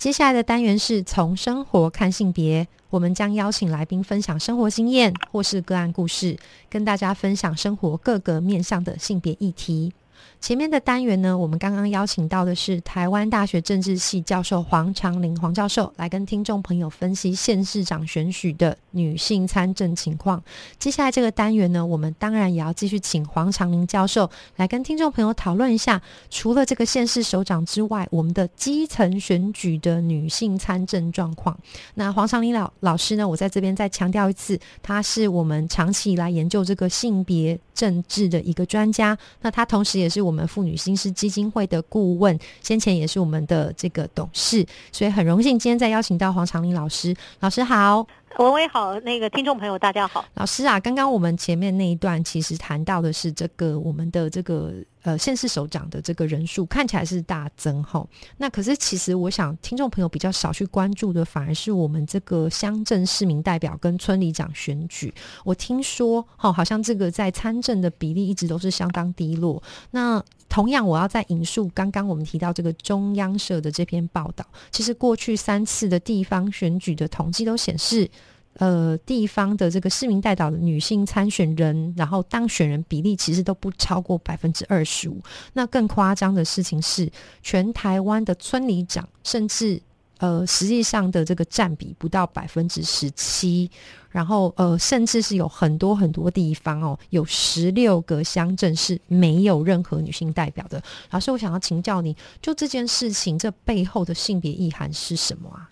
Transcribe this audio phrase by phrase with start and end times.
[0.00, 6.38] 接下来的单元是从生活看性别，我们将邀请来宾分享生活经验或是个案故事，
[6.70, 9.92] 跟大家分享生活各个面向的性别议题。
[10.40, 20.42] 前面的单元呢，我们刚刚邀请到的是台湾大学政治系教授黄长林黄教授，来跟听众朋友分析县市长选举的女性参政情况。
[20.78, 31.56] 接下来这个单元呢，我们当然也要继续请黄长林教授来跟听众朋友讨论一下，除了这个县市首长之外，我们的基层选举的女性参政状况。
[31.94, 39.16] 那黄长林老老师呢，我在这边再强调一次，他是我们长期以来研究这个性别政治的一个专家。
[39.42, 47.12] 那他同时也是我我们妇女新思基金会的顾问，先前也是我们的这个董事，所以很荣幸今天再邀请到黄长林老师。
[47.40, 48.06] 老师好。
[48.38, 50.24] 文威好，那个听众朋友大家好。
[50.34, 58.06] 老师啊，刚刚我们前面那一段其实谈到的是这个我们的这个呃县市首长的这个人数看起来是大增哈，
[58.38, 65.12] 那可是其实我想听众朋友比较少去关注的，反而是我们这个乡镇市民代表跟村里长选举。
[65.44, 69.60] 我听说哈，好像这个在参政的比例一直都是相当低落。
[69.90, 78.10] 那同样，我要再引述刚刚我们提到这个中央社的这篇报道，其实过去三次的地方选举的统计都显示。
[78.54, 85.22] 呃，地方的这个市民代表的女性参选人，然后当选人比例其实都不超过百分之二十五。
[85.52, 87.08] 那更夸张的事情是，
[87.42, 89.80] 全台湾的村里长，甚至
[90.20, 93.68] 呃，实际上的这个占比不到百分之十七。
[94.10, 100.82] 然后呃，甚至是有很多很多地方哦，有十六个乡镇是没有任何女性代表的。
[101.10, 105.70] 老师，我想要请教你，就这件事情，这背后的性别意涵是什么啊？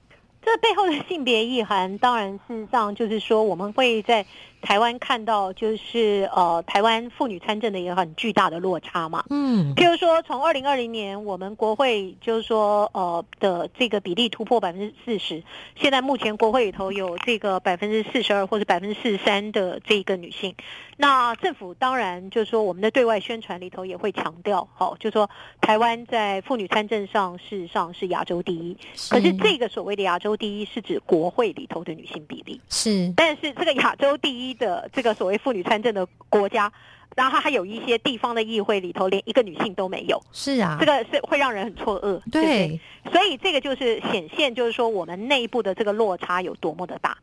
[0.49, 4.25] 这背后的性别意涵，当然事实上就是说，我们会在。
[4.61, 9.25] 台湾看到就是呃，台湾妇女参政的一个很巨大的落差嘛。
[9.31, 15.45] 嗯，譬如说从二零二零年我们国会就是说呃的这个比例突破百分之四十，
[15.77, 20.53] 现在目前国会里头有这个百分之四十二或者百分之四十三的这个女性。
[20.99, 25.31] 那政府当然就是说我们的对外宣传里头也会强调，好，就是说
[25.63, 28.77] 台湾在妇女参政上事实上是亚洲第一。
[29.09, 34.59] 可是这个所谓的亚洲第一是指国会里头的女性比例是，但是这个亚洲第一。
[34.59, 36.73] 的这个所谓妇女参政的国家，
[37.15, 40.21] 然后还有一些地方的议会里头，连一个女性都没有。
[40.33, 42.21] 是啊，这个是会让人很错愕。
[42.29, 42.81] 对，
[43.13, 47.17] 所以这个就是显现，就是说我们内部的这个落差有多么的大。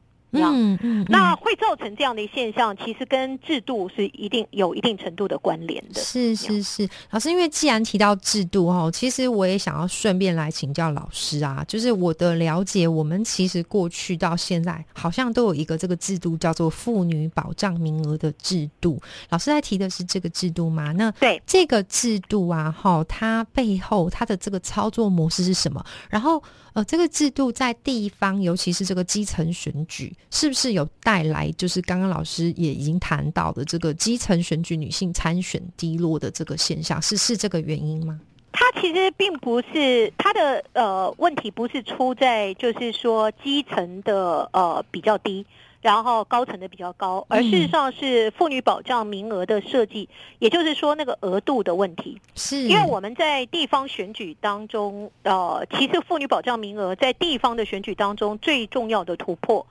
[0.44, 6.02] 嗯嗯，那会造成这样的现象，其实跟制度是一定有一定程度的关联的。
[6.02, 19.02] 是是是，老师，因为既然提到制度哦，其实我也想要顺便来请教老师啊，就是我的了解，我们其实过去到现在好像都有一个这个制度叫做妇女保障名额的制度。
[19.30, 20.92] 老师在提的是这个制度吗？
[20.94, 25.84] 那对这个制度啊，哈，它背后它的这个操作模式是什么？
[26.10, 26.42] 然后
[26.76, 30.14] 呃，这个制度在地方，尤其是这个基层选举。
[30.30, 38.20] 是不是有带来，就是刚刚老师也已经谈到的这个基层选举女性参选低落的这个现象，是是这个原因吗？
[38.52, 45.46] 它其实并不是它的呃问题，不是出在就是说基层的呃比较低，
[45.86, 50.10] 然后高层的比较高，而事实上是妇女保障名额的设计，
[50.40, 52.20] 也就是说那个额度的问题。
[52.34, 59.64] 是因为我们在地方选举当中，呃，其实妇女保障名额在地方的选举当中最重要的突破。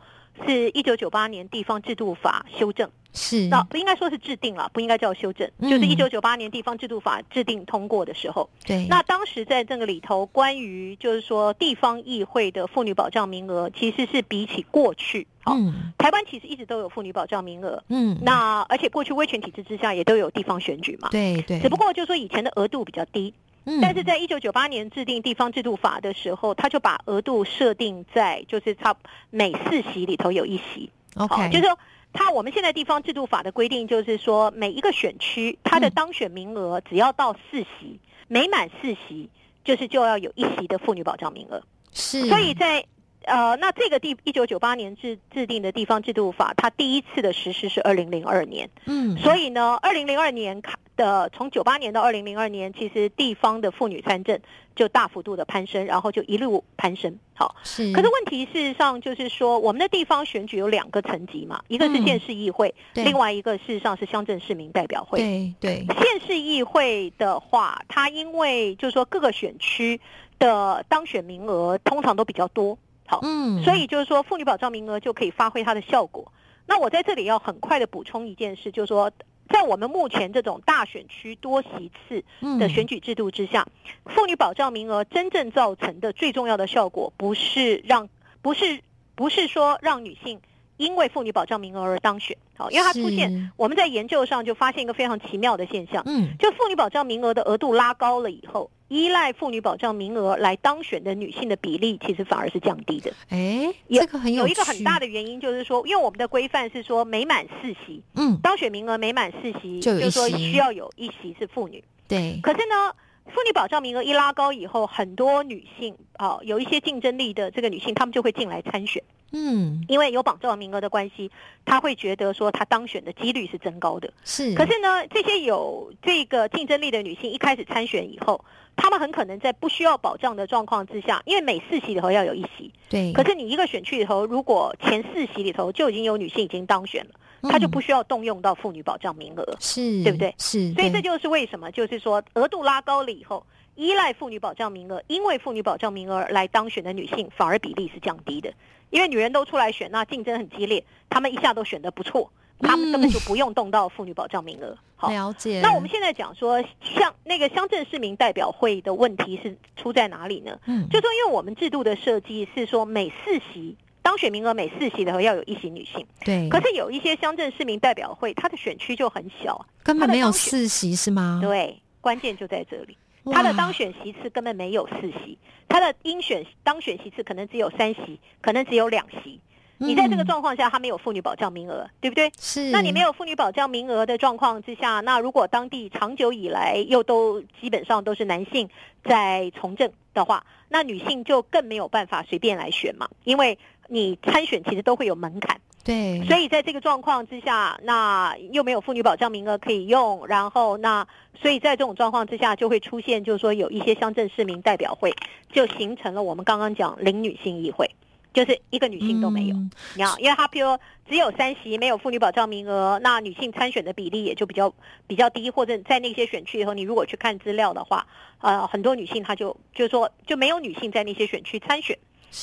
[0.46, 3.48] 是一九九八年地方制度法修正，是。
[3.48, 8.50] 那不应该说是制定了，不应该叫修正，就是一九九八年地方制度法制定通过的时候。
[8.66, 23.32] 对，那当时在这个里头，关于就是说地方议会的妇女保障名额，其实是比起过去，嗯，台湾其实一直都有妇女保障名额，嗯，那而且过去威权体制之下也都有地方选举嘛，对对，只不过就是说以前的额度比较低。
[23.80, 28.94] 但是在一九九八年制定地方制度法的时候，他就把额度设定在就是差
[29.30, 30.90] 每四席里头有一席。
[31.16, 31.78] OK，就是说，
[32.14, 39.28] 他我们现在地方制度法的规定就是说，每一个选区它的当选名额只要到四席，每满四席
[39.64, 41.62] 就是就要有一席的妇女保障名额。
[41.92, 42.86] 是，所以在
[43.24, 48.70] 呃，那这个地一九九八年制制定的地方制度法，它第一次的实施是二零零二年。
[48.86, 50.78] 嗯，所以呢，二零零二年卡。
[50.96, 54.38] 的从九八年到二零零二年，其实地方的妇女参政
[54.76, 57.18] 就大幅度的攀升，然后就一路攀升。
[57.34, 57.92] 好，是。
[57.92, 65.18] 可是问题事实上就是说，我们的地方选举有两个层级嘛，一个是县市议会，另外一个事实上是乡镇市民代表会。
[65.18, 65.86] 对对。
[65.86, 70.00] 县市议会的话，它因为就是说各个选区
[70.38, 76.32] 的当选名额通常都比较多，好，嗯，所以就是说妇女保障名额就可以发挥它的效果。
[76.66, 79.10] 那我在这里要很快的补充一件事，就是说。
[79.48, 82.24] 在我们目前这种大选区多席次
[82.58, 83.66] 的选举制度之下，
[84.06, 88.08] 妇女保障名额真正造成的最重要的效果，不是让
[88.42, 88.80] 不是
[89.14, 90.40] 不是说让女性
[90.76, 98.70] 因为妇女保障名额而当选，好，因为它出现我们在研究上就发现一个非常奇妙的现象，嗯，就妇女保障名额的额度拉高了以后。
[98.88, 103.10] 依赖妇女保障名额来当选的女性的比例，其实反而是降低的。
[103.30, 111.82] 哎，这个很有有一个很大的原因，就是说，因为我们的规范是说，每满四席，嗯，当选名额每满四席，就是说需要有一席是妇女。
[112.06, 112.38] 对。
[112.42, 112.94] 可是呢，
[113.24, 119.02] 妇女保障名额一拉高以后，很多女性啊，有一些竞争力的这个女性，她们就会进来参选。
[119.32, 121.30] 嗯，因为有保障名额的关系，
[121.64, 124.12] 他会觉得说他当选的几率是增高的。
[124.24, 128.44] 是，可是呢，这些有这个竞争力的女性一开始参选以后，
[128.76, 132.72] 她们很可能在不需要保障的状况之下，因为每四席里头要有一席。
[132.88, 133.12] 对。
[133.12, 140.32] 可是你一个选区里头，如果前四席里头就已经有女性已经当选了，她就不需要动用到妇女保障名额，是对不对？
[140.38, 140.72] 是。
[140.74, 143.44] 所以这就是为什么，就是说额度拉高了以后，
[143.74, 148.52] 依赖妇女保障名额，因为妇女保障名额来当选的女性，反而比例是降低的。
[148.90, 152.30] 因为女人都出来选，那竞争很激烈，她们一下都选得不错，
[152.60, 154.76] 他们根本就不用动到妇女保障名额。
[154.94, 155.60] 好，了解。
[155.60, 160.56] 那我们现在讲说，像那个乡镇市民代表会的问题是出在哪里呢？
[160.66, 166.06] 嗯，就说因为我们制度的设计是说，每四席当选名额每四席的时候要有一席女性。
[166.24, 166.48] 对。
[166.48, 171.40] 可是有一些乡镇市民代表会，它的选区就很小，根本没有四席是吗？
[171.42, 172.96] 对，关键就在这里。
[173.32, 175.38] 他的当选席次根本没有四席，
[175.68, 179.40] 他的应选当选席次可能只有三席，可能只有两席。
[179.78, 182.30] 你在这个状况下，他没有妇女保障名额，对不对？
[182.38, 182.70] 是。
[182.70, 188.68] 那你没有妇女保障名额的状况之下，那如果当地长久以来又都基本上都是男性
[189.02, 195.60] 在从政的话，那女性就更没有办法随便来选嘛，因为你参选其实都会有门槛。
[195.84, 201.06] 对，所以在这个状况之下，那又没有妇女保障名额可以用，然后那
[201.38, 205.14] 所以在这种状况之下，就会出现就是说有一些乡镇市民代表会
[205.52, 207.86] 就形成了我们刚刚讲零女性议会，
[208.32, 209.56] 就是一个女性都没有。
[209.94, 214.72] 你看，因为他譬如只有三席，没有妇女保障名额，那女性参选的比例也就比较
[215.06, 218.06] 比较低，或者在那些选区以后，你如果去看资料的话，
[218.40, 221.98] 呃，很多女性她就就说就没有女性在那些选区参选。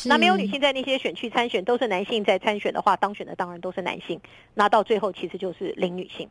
[0.05, 4.19] 那没有女性在那些选区参选，都是男性在参选的话，当选的当然都是男性。
[4.53, 6.27] 那到最后其实就是零女性。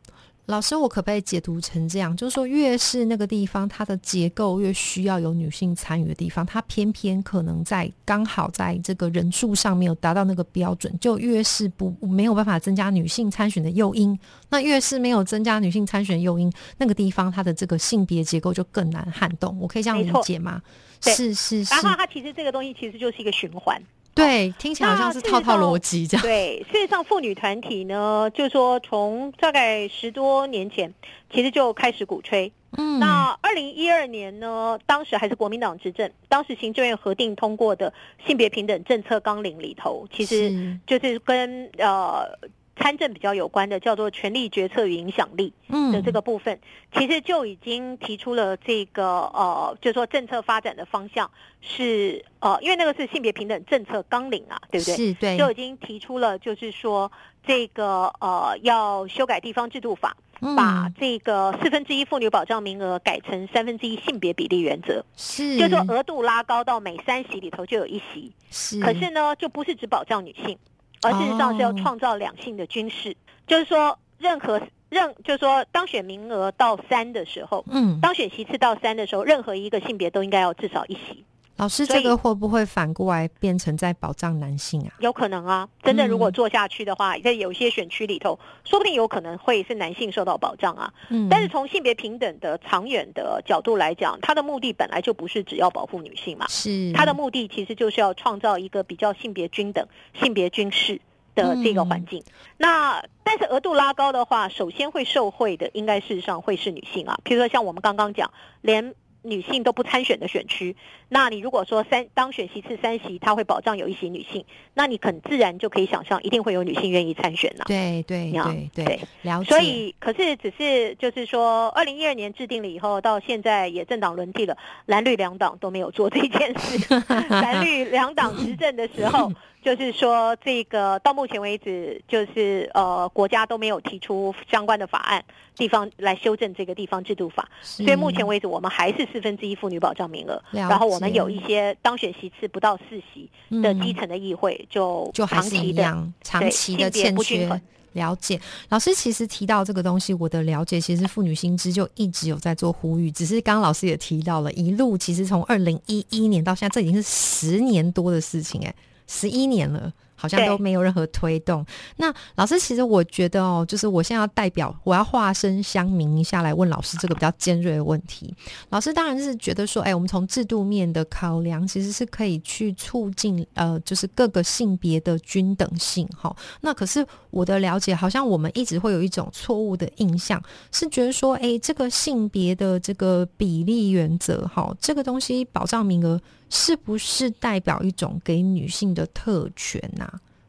[0.47, 2.17] 老师，我可不可以解读成这样？
[2.17, 14.19] 就是说，越是那个地方，它的结构越需要有女性参与的地方，它偏偏可能在刚好在这个人数上没有达到那个标准，就越是不没有办法增加女性参选的诱因。
[14.49, 19.57] 那越是没有增加女性参选诱因，那个地方它的这个性别结构就更难撼动。
[19.59, 20.59] 我可以这样理解吗？
[21.01, 23.81] 是是是，然后它其实这个东西其实就是一个循环，
[24.13, 26.21] 对，听起来好像是套套逻辑这样。
[26.21, 30.93] 对，事实上妇女团体呢，就是说从大概十多年前，
[31.33, 32.51] 其实就开始鼓吹。
[32.77, 37.93] 嗯，那二零一二年呢，当时还是国民党执政，当时行政院核定通过的
[38.25, 42.37] 性别平等政策纲领里头，其实就是跟呃。
[42.75, 45.53] 参政比较有关的叫做权力决策与影响力
[45.91, 46.59] 的这个部分，
[46.93, 51.29] 其实就已经提出了这个呃，就是说政策发展的方向
[51.61, 54.95] 是呃，因为那个是性别平等政策纲领啊，对不对？
[54.95, 57.11] 是，对，就已经提出了，就是说
[57.45, 60.15] 这个呃，要修改地方制度法，
[60.55, 70.57] 把这个四分之一妇女保障名额改成三分之一性别比例原则，是，就是说额度拉高到每三席里头就有一席，是，可是呢，就不是只保障女性。
[71.01, 73.15] 而事实上是要创造两性的军事，
[73.47, 81.23] 就是说，任何任就是说，当选名额到三的时候，嗯，当选席次到三的时候，任何一个性别都应该要至少一席。
[81.61, 84.93] 老师，这个会不会反过来变成在保障男性啊？
[84.99, 90.91] 有可能啊，真的如果做下去的话，在有些选区里头，说不定有可能会是男性受到保障啊。
[91.09, 100.99] 嗯，但是从性别平等的长远的角度来讲，它的目的本来就不是只要保护女性嘛，是它的目的其实就是要创造一个比较性别均等、性别均势
[101.35, 102.23] 的这个环境。
[102.57, 107.19] 那但是额度拉高的话，首先会受惠的应该事实上会是女性啊。
[107.23, 110.75] 譬如说像我们刚刚讲，连女性都不参选的选区，
[111.13, 117.65] 那你如果说三当选席次三席，他会保障有一席女性，那你很自然就可以想象，一定会有女性愿意参选了。
[117.67, 119.49] 对对对对，了解。
[119.49, 127.03] 所以，可是只是就是说，二零一二年制定了以后，到现在也政党轮替了，蓝绿两党都没有做这件事。
[127.27, 129.29] 蓝绿两党执政的时候。
[129.63, 135.23] 就是说，这个到目前为止，就是呃，国家都没有提出相关的法案，
[135.55, 137.47] 地方来修正这个地方制度法。
[137.61, 140.41] 所以目前为止，我们还是四分之一妇女保障名额。
[140.49, 143.29] 然后我们有一些当选席次不到四席
[143.61, 147.61] 的基层的议会，就就还是一样长期的欠缺。
[147.93, 148.39] 了解，
[148.69, 158.73] 老师其实提到这个东西，我的了解其实妇女心知就一直有在做呼吁，只是刚刚老师也提到了，一路其实从二零一一年到现在，这已经是十年多的事情，哎。
[159.07, 159.91] 十一年了。
[160.21, 161.65] 好像都没有任何推动。
[161.97, 168.31] 那老师，其实我觉得哦，就是我现在要代表，我要化身乡民一下来问老师这个比较尖锐的问题。
[168.69, 176.35] 老师当然是觉得说，哎，我们从制度面的考量，其实是可以去促进呃，就是各个性别的均等性哈。
[176.61, 180.39] 那可是我的了解，好像我们一直会有一种错误的印象，
[180.71, 190.07] 是觉得说，哎，这个性别的这个比例原则哈，这个东西保障名额是不是代表一种给女性的特权呐？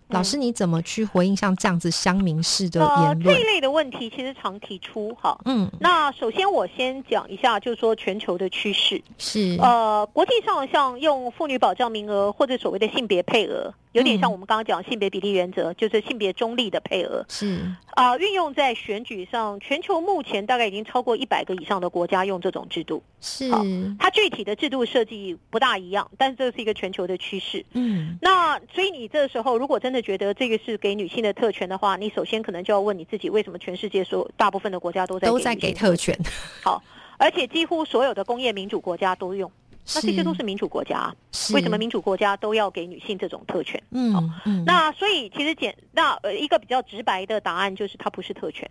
[0.08, 3.34] 老师，你怎么去回应像这样子乡民式的言论？
[3.34, 5.40] 这一类的问题其实常提出哈。
[5.46, 13.72] 嗯，那首先我先讲一下，就是说全球的趋势是呃，国际上像用妇女保障名额或者所谓的性别配额。
[13.92, 17.24] 有点像我们刚刚讲性别比例原则，就是性别中立的配额。
[17.28, 23.02] 是啊，运用在选举上，全球目前大概已经超过一百个以上的国家用这种制度。
[23.20, 23.50] 是，
[23.98, 27.64] 它具体的制度设计不大一样，但是这是一个全球的趋势。
[27.74, 36.18] 嗯，那所以你这时候如果真的觉得这个是给女性的特权的话，你首先可能就要问你自己，为什么全世界所有大部分的国家都在都在给特权？
[36.62, 36.82] 好，
[37.18, 39.52] 而且几乎所有的工业民主国家都用。
[39.94, 41.14] 那这些都是民主国家，
[41.52, 43.82] 为什么民主国家都要给女性这种特权？
[43.90, 48.70] 嗯嗯，那所以其实简那呃一个比较直白的答案就是它不是特权，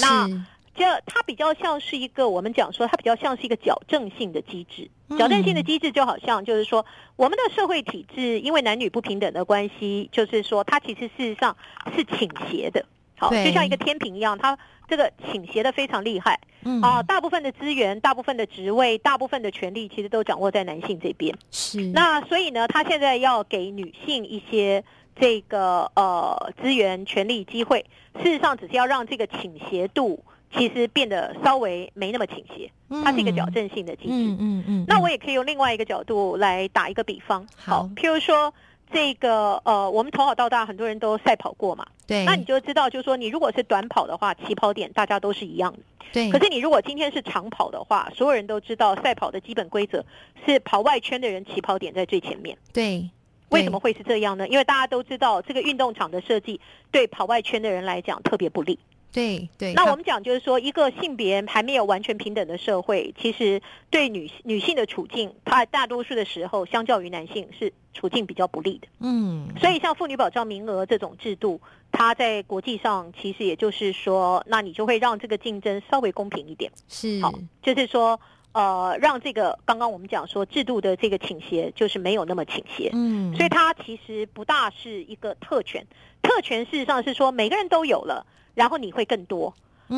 [0.00, 0.26] 那
[0.74, 6.84] 这它比较像是一个我们讲说它比较像是一个矫正性的机制，矫正性的机制就好像就是说
[7.16, 11.56] 我们的社会体制因为男女不平等的关系，就是说它其实事实上
[11.94, 12.84] 是倾斜的，
[13.18, 14.56] 好，就像一个天平一样，它。
[14.88, 21.36] 这个倾斜的非常厉害，嗯啊，大部分的资源、大部分的职位、大部分的权利，其实都掌握在男性这边。
[21.50, 24.84] 是，那所以呢，他现在要给女性一些
[25.18, 27.84] 这个呃资源、权利、机会，
[28.22, 30.22] 事实上只是要让这个倾斜度
[30.56, 32.70] 其实变得稍微没那么倾斜，
[33.02, 34.10] 它是一个矫正性的机制。
[34.12, 34.84] 嗯嗯嗯。
[34.86, 38.54] 那我也可以用另外一个角度来打一个比方，好，譬如说。
[38.92, 45.78] 这个呃，我们从小到大很多人都赛跑过嘛，对，那你就知道，就是说你如果是短跑的话，起跑点大家都是一样的，
[46.12, 46.30] 对。
[46.30, 50.04] 可是你如果今天是长跑的话，所有人都知道赛跑的基本规则
[50.46, 53.08] 是跑外圈的人起跑点在最前面，对。
[53.50, 54.48] 为什么会是这样呢？
[54.48, 58.76] 因为大家都知道，这个运动场的设计对跑外圈的人来讲特别不利。
[59.16, 68.86] 对对，那我们讲就是说，一个性别还没有完全平等的社会，其实对女女性的处境，它大多数的时候，相较于男性是处境比较不利的。
[69.00, 71.58] 嗯，所以像妇女保障名额这种制度，
[71.90, 76.70] 它在国际上其实也就是说，那你就会让这个竞争稍微公平一点。
[76.86, 77.32] 是，好，
[77.62, 78.20] 就是说，
[78.52, 82.90] 呃，让这个刚刚我们讲说制度的这个倾斜，就是没有那么倾斜。
[82.92, 85.86] 嗯，所以它其实不大是一个特权，
[86.20, 88.26] 特权事实上是说每个人都有了。
[88.56, 89.54] 然后你会更多，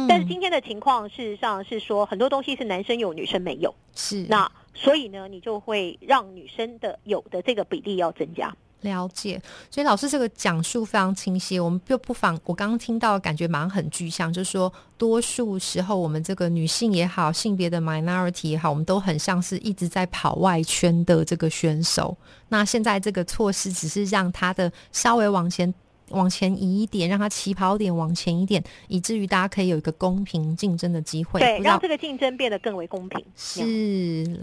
[0.08, 8.52] 但是今天的情况事实上是说很多东西是男生有女生没有，是那所以呢，你就会让女生的有的这个比例要增加。
[8.80, 22.16] 了解，所以老师这个讲述非常清晰，我们就不妨我刚刚听到感觉马上很具象，就是说多数时候我们这个女性也好，性别的 minority 也好，我们都很像是一直在跑外圈的这个选手。
[22.48, 25.72] 那现在这个措施只是让他的稍微往前。
[26.10, 31.40] 往前移一点，让它起跑点往前一点，以至于大家可以有一个公平竞争的机会。
[31.40, 33.24] 对，让这个竞争变得更为公平。
[33.36, 33.62] 是，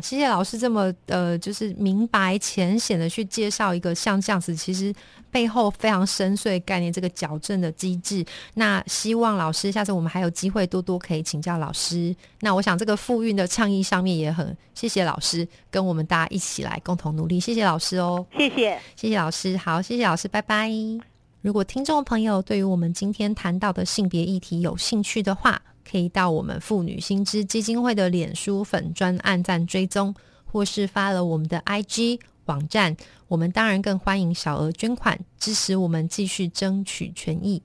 [0.01, 4.93] 谢谢老师这么呃，就是明白浅显的去介绍一个像这样子，其实
[5.31, 8.25] 背后非常深邃概念，这个矫正的机制。
[8.53, 12.15] 那希望老师下次我们还有机会多多可以请教老师。
[12.41, 17.39] 那我想这个复运的倡议上面也很谢谢老师跟我们大家一起来共同努力。
[17.39, 21.14] 谢谢老师哦，谢谢，谢谢老师，好，谢谢老师，拜拜。
[21.45, 30.11] 如果听众朋友对于我们今天谈到的性别议题有兴趣的话，可以到我们妇女新知基金会的脸书粉专按赞追踪，
[30.43, 32.97] 或是发了我们的 IG 网站。
[33.27, 37.61] 我们当然更欢迎小额捐款支持我们继续争取权益。